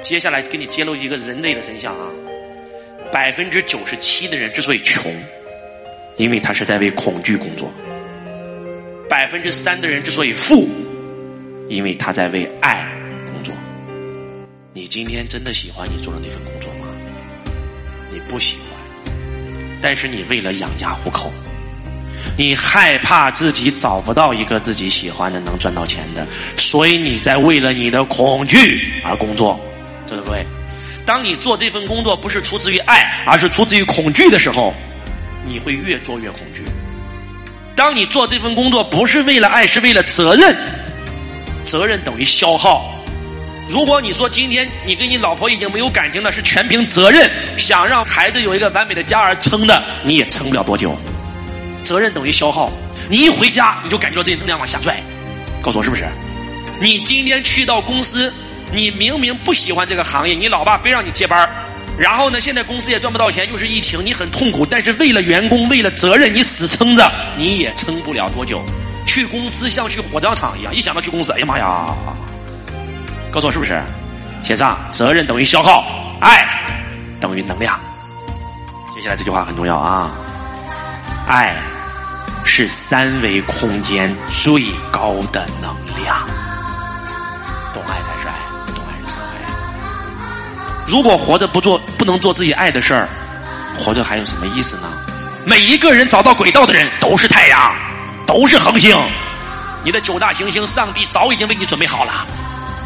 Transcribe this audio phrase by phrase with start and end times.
[0.00, 2.06] 接下来给你揭露一个人类的真相啊！
[3.12, 5.12] 百分之九十七的人之所以穷，
[6.16, 7.68] 因为他是在为恐惧工作；
[9.10, 10.66] 百分之三的人之所以富，
[11.68, 12.82] 因为他在为爱
[13.26, 13.54] 工作。
[14.72, 16.86] 你今天真的喜欢你做的那份工作吗？
[18.10, 19.14] 你不喜欢，
[19.82, 21.30] 但是你为了养家糊口，
[22.38, 26.26] 你害怕自己找不到一个自己喜欢的、能赚到钱的，
[26.56, 29.60] 所以你在为了你的恐惧而工作。
[30.06, 30.46] 对不对？
[31.06, 34.72] 当你做这份工作不是出自于爱，而是出自于恐惧的时候，
[35.44, 36.62] 你会越做越恐惧。
[37.76, 40.56] 当你做这份工作不是为了爱，是为了责任，
[41.66, 42.90] 责任等于消耗。
[43.68, 47.28] 如果你说今天你跟你老婆已经没有感情了，是全凭责任，
[47.58, 50.96] 想让孩子有一个完美的家而撑的，你也撑不了多久。
[51.82, 52.70] 责任等于消耗，
[53.10, 55.02] 你一回家你就感觉到这能量往下拽。
[55.60, 56.06] 告诉我是不是？
[56.80, 58.32] 你今天去到公司。
[58.74, 61.48] 你明明不喜欢这个行业，你老爸非让你接班
[61.96, 64.66] 然后呢，现在公司也赚不到钱，又是疫情，你很痛苦。
[64.66, 68.60] 但是为了员工，为了责任，你死撑着，你也撑不了多久。
[69.06, 71.94] 去公司像去火葬场一样，一想到去公司，哎呀妈呀！
[73.30, 73.80] 告诉我是不是？
[74.42, 75.84] 写上：责任等于消耗，
[76.20, 76.44] 爱
[77.20, 77.78] 等于能量。
[78.94, 80.12] 接下来这句话很重要啊！
[81.28, 81.56] 爱
[82.44, 86.28] 是三维空间最高的能量，
[87.72, 88.53] 懂爱才是爱。
[90.86, 93.08] 如果活着不做，不能做自己爱的事儿，
[93.76, 94.82] 活着还有什么意思呢？
[95.46, 97.74] 每一个人找到轨道的人都是太阳，
[98.26, 98.96] 都是恒星。
[99.84, 102.26] 你的九大行星，上帝早已经为你准备好了。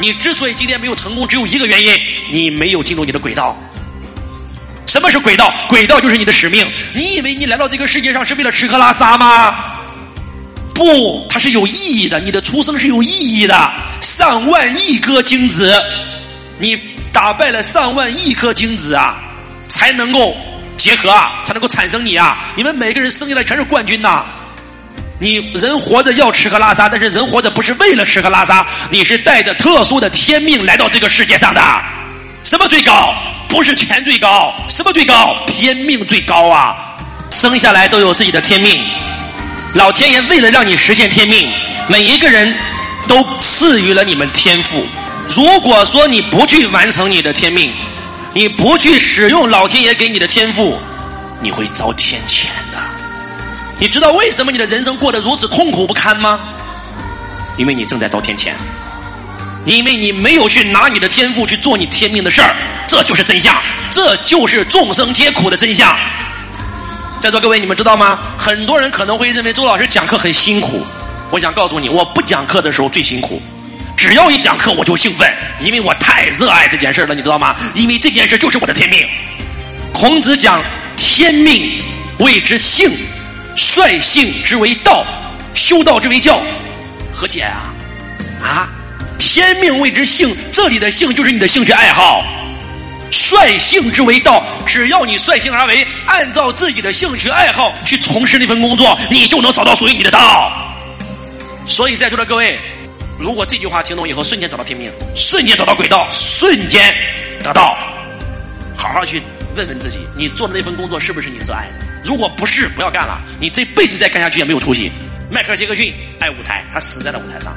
[0.00, 1.98] 你之所以今天没有成功，只有一个原因：
[2.30, 3.56] 你没有进入你的轨道。
[4.86, 5.54] 什么是轨道？
[5.68, 6.66] 轨道就是你的使命。
[6.94, 9.54] 你以为你来到这个世界上是为了吃喝拉撒吗？
[10.74, 12.20] 不，它是有意义的。
[12.20, 13.72] 你的出生是有意义的。
[14.00, 15.74] 上万亿颗精子，
[16.58, 16.78] 你。
[17.12, 19.16] 打败了上万亿颗精子啊，
[19.68, 20.34] 才能够
[20.76, 22.38] 结合啊，才能够产生你啊！
[22.56, 24.24] 你们每个人生下来全是冠军呐！
[25.20, 31.60] 你人活着要吃喝拉撒，但是人活着不是为了吃喝拉撒，你是带着特殊的天命来到这个世界上的。
[32.42, 33.14] 什么最高？
[33.48, 35.36] 不是钱最高，什么最高？
[35.46, 36.74] 天命最高啊！
[37.30, 38.82] 生下来都有自己的天命，
[39.74, 41.48] 老天爷为了让你实现天命，
[41.86, 42.52] 每一个人
[43.06, 44.86] 都赐予了你们天赋。
[45.28, 47.72] 如果说你不去完成你的天命，
[48.34, 50.78] 你不去使用老天爷给你的天赋，
[51.40, 52.78] 你会遭天谴的。
[53.78, 56.38] 你知道为什么你的人生过得如此痛苦不堪吗？
[57.56, 58.52] 因为你正在遭天谴，
[59.64, 62.54] 因为你没有去拿你的天赋去做你天命的事儿，
[62.88, 63.54] 这就是真相，
[63.90, 65.96] 这就是众生皆苦的真相。
[67.20, 68.18] 在座各位，你们知道吗？
[68.36, 70.84] 很多人可能会认为周老师讲课很辛苦，
[71.30, 73.40] 我想告诉你，我不讲课的时候最辛苦。
[74.02, 77.54] 只要一讲课我就兴奋，因为我太热爱这件事了，你知道吗？
[77.72, 79.06] 因为这件事就是我的天命。
[79.92, 80.60] 孔子讲
[80.98, 81.70] ：“天命
[82.18, 82.90] 谓之性，
[83.54, 85.06] 率性之为道，
[85.54, 86.42] 修道之为教。”
[87.14, 87.72] 何解啊？
[88.42, 88.68] 啊？
[89.20, 92.24] 天命谓之性，这里的性就是你的兴趣爱好。
[93.12, 100.52] 率性之为道，只要你率性而为，按照自己的兴趣爱好去从事那份工作，你就能找到属于你的道。
[101.64, 102.58] 所以在座的各位。
[103.22, 106.92] 如果这句话听懂以后，瞬间找到天命，瞬间找到轨道，瞬间
[107.40, 107.78] 得到。
[108.76, 109.22] 好好去
[109.54, 111.86] 问问自己，你做的那份工作是不是你热爱的？
[112.04, 113.20] 如果不是，不要干了。
[113.38, 114.90] 你这辈子再干下去也没有出息。
[115.30, 117.56] 迈克尔·杰克逊爱舞台，他死在了舞台上。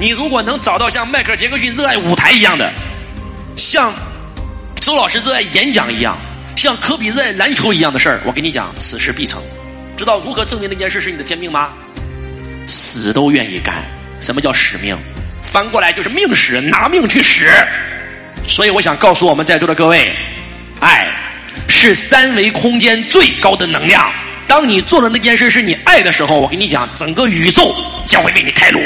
[0.00, 2.72] 你如果能找到像迈克尔·杰克逊热爱舞台一样的，
[3.54, 3.92] 像
[4.80, 6.18] 周老师热爱演讲一样，
[6.56, 9.40] 像科比热爱篮球一样的事儿，我跟你讲，此事必成。
[9.96, 11.72] 知道如何证明那件事是你的天命吗？
[12.66, 13.84] 死都愿意干。
[14.20, 14.96] 什么叫使命？
[15.42, 17.50] 翻过来就是命使，拿命去使。
[18.46, 20.14] 所以我想告诉我们在座的各位，
[20.80, 21.08] 爱
[21.68, 24.10] 是三维空间最高的能量。
[24.46, 27.74] 当你做的那件事是你爱的时候，我跟你讲，整个宇宙
[28.06, 28.80] 将会为你开路。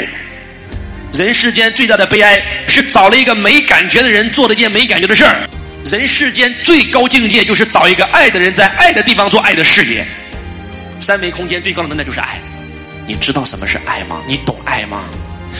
[1.13, 5.37] 人世间最大的悲哀是找了一个没感觉的人做了一件没感觉的事儿。
[5.85, 10.05] 人世间最高境界就是找一个爱的人在爱的地方做爱的事业。
[10.99, 12.39] 三维空间最高的能量就是爱。
[13.05, 14.21] 你知道什么是爱吗？
[14.27, 15.03] 你懂爱吗？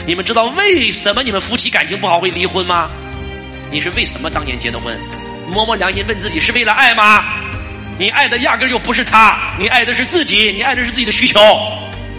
[0.05, 2.89] 你们知道为什么你们夫妻感情不好会离婚吗？
[3.71, 4.99] 你是为什么当年结的婚？
[5.51, 7.23] 摸摸良心问自己，是为了爱吗？
[7.97, 11.39] 你爱的压根就不是他，你爱的是自己，你爱的是自己的需求。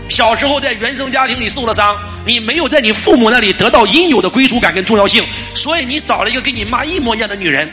[0.08, 5.24] 小时候在原生家庭里受了伤，你没有在你父母那里得到应有的归属感跟重要性，
[5.54, 7.70] 所以你找了一个跟你妈一模一样的女人，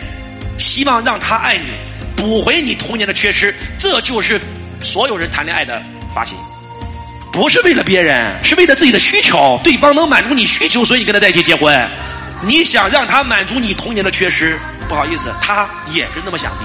[0.57, 1.65] 希望让她爱你，
[2.15, 3.54] 补回你童年的缺失。
[3.77, 4.39] 这就是
[4.80, 5.81] 所有人谈恋爱的
[6.15, 6.38] 发心。
[7.31, 9.60] 不是为了别人，是为了自己的需求。
[9.63, 11.89] 对方能满足你需求，所以你跟他在一起结婚。
[12.42, 16.63] 你想让他满足你童年的缺失，不好意思，他也是那么想的，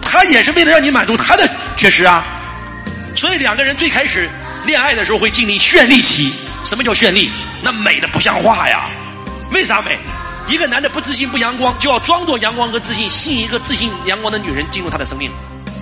[0.00, 1.46] 他也是为了让你满足他的
[1.76, 2.24] 缺失啊。
[3.14, 4.30] 所以两个人最开始
[4.64, 6.32] 恋爱的时候会经历绚丽期。
[6.64, 7.30] 什么叫绚丽？
[7.62, 8.90] 那美的不像话呀！
[9.52, 9.98] 为啥美？
[10.48, 15.30] 一个男的不自信不阳光，就要装作阳光和自信，吸引一个自信阳光的女人进入他的生命。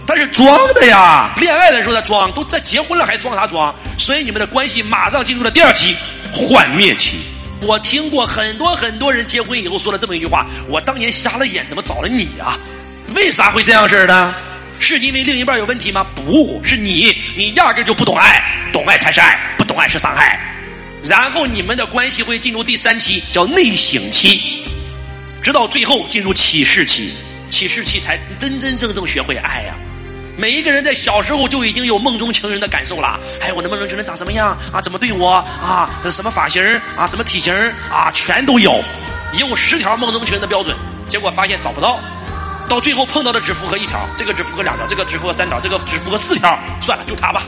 [0.06, 1.32] 他是装的呀！
[1.38, 3.74] 恋爱的时候他装，都在结婚了还装啥装？
[3.98, 5.96] 所以你们的关系马上进入了第二期
[6.32, 7.18] 幻灭期。
[7.62, 12.58] 我听过很多很多人结婚以后说了这么一句话：我当年瞎了眼，怎么找了你啊？
[13.14, 14.34] 为啥会这样式儿呢？
[14.78, 16.04] 是因为另一半有问题吗？
[16.14, 18.42] 不是你，你压根就不懂爱，
[18.72, 20.38] 懂爱才是爱，不懂爱是伤害。
[21.02, 24.64] 然后你们的关系会进入第三期，叫内省期，
[25.40, 27.14] 直到最后进入启示期，
[27.48, 29.74] 启示期才真真正正学会爱呀。
[30.36, 33.20] 每一个人在小时候就已经有梦中情人的感受了。
[33.40, 34.80] 哎，我的梦中情人长什么样啊？
[34.80, 35.88] 怎么对我啊？
[36.10, 36.62] 什么发型
[36.96, 37.06] 啊？
[37.06, 37.54] 什么体型
[37.90, 38.10] 啊？
[38.12, 38.82] 全都有，
[39.38, 40.76] 有十条梦中情人的标准，
[41.08, 42.00] 结果发现找不到，
[42.68, 47.42] 到最后碰到的只符合一条，这个只符合两条，这个只符合三条，这个只符合四条，算了，就他吧，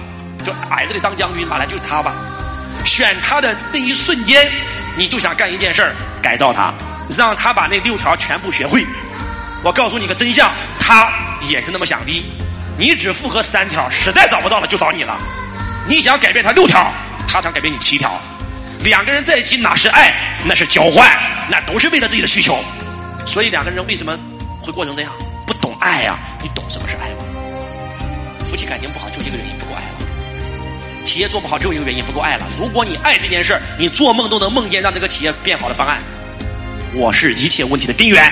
[0.44, 2.14] 就矮子里当将军，马来就他吧。
[2.84, 4.48] 选他的那一瞬间，
[4.96, 5.92] 你就想干一件事儿，
[6.22, 6.72] 改造他，
[7.10, 8.86] 让他把那六条全部学会。
[9.64, 10.48] 我告诉你个真相，
[10.78, 11.10] 他
[11.48, 12.24] 也是那么想的。
[12.78, 15.18] 你只符合三条，实在找不到了就找你了。
[15.88, 16.92] 你想改变他六条，
[17.26, 18.20] 他想改变你七条。
[18.80, 20.12] 两个人在一起哪是爱，
[20.44, 21.08] 那是交换，
[21.50, 22.58] 那都是为了自己的需求。
[23.24, 24.18] 所以两个人为什么
[24.60, 25.10] 会过成这样？
[25.46, 26.18] 不懂爱呀？
[26.42, 27.24] 你懂什么是爱吗？
[28.44, 31.02] 夫妻感情不好就一个原因，不够爱了。
[31.04, 32.46] 企业做不好只有一个原因，不够爱了。
[32.58, 35.98] 如果你爱这件事儿，你做梦都能梦见让这个企业变好的方案。
[36.92, 38.30] 我是一切问题的根源，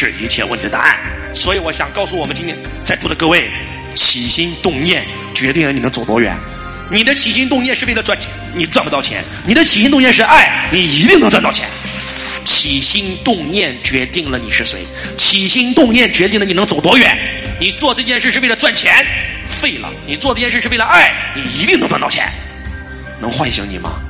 [0.00, 0.98] 是一切问题的答案。
[1.34, 3.50] 所以我想告诉我们今天在座的各位，
[3.94, 5.04] 起心动念
[5.34, 6.34] 决定了你能走多远。
[6.90, 11.68] 你的起心动念是为了赚钱，你赚不到钱；你的起心动念是爱，你一定能赚到钱。
[12.46, 14.86] 起心动念决定了你是谁，
[15.18, 17.16] 起心动念决定了你能走多远。
[17.60, 19.06] 你做这件事是为了赚钱，
[19.46, 22.26] 废了；你做这件事是为了爱，你一定能赚到钱。
[23.20, 24.00] 能唤醒你吗？